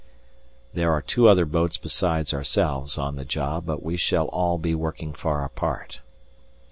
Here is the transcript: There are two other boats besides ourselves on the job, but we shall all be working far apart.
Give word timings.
There 0.73 0.91
are 0.91 1.01
two 1.03 1.29
other 1.29 1.45
boats 1.45 1.77
besides 1.77 2.33
ourselves 2.33 2.97
on 2.97 3.17
the 3.17 3.23
job, 3.23 3.67
but 3.67 3.83
we 3.83 3.97
shall 3.97 4.25
all 4.29 4.57
be 4.57 4.73
working 4.73 5.13
far 5.13 5.45
apart. 5.45 6.01